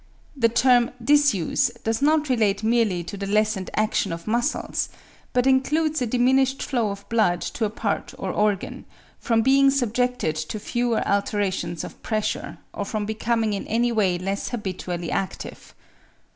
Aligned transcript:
The 0.35 0.49
term 0.49 0.89
"disuse" 1.03 1.69
does 1.83 2.01
not 2.01 2.27
relate 2.27 2.63
merely 2.63 3.03
to 3.03 3.15
the 3.15 3.27
lessened 3.27 3.69
action 3.75 4.11
of 4.11 4.25
muscles, 4.25 4.89
but 5.31 5.45
includes 5.45 6.01
a 6.01 6.07
diminished 6.07 6.63
flow 6.63 6.89
of 6.89 7.07
blood 7.07 7.39
to 7.41 7.65
a 7.65 7.69
part 7.69 8.15
or 8.17 8.31
organ, 8.31 8.85
from 9.19 9.43
being 9.43 9.69
subjected 9.69 10.35
to 10.37 10.59
fewer 10.59 11.07
alternations 11.07 11.83
of 11.83 12.01
pressure, 12.01 12.57
or 12.73 12.83
from 12.83 13.05
becoming 13.05 13.53
in 13.53 13.67
any 13.67 13.91
way 13.91 14.17
less 14.17 14.49
habitually 14.49 15.11
active. 15.11 15.75